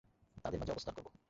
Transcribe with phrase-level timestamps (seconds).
[0.45, 1.11] তাদের মাঝে অবস্থান করব।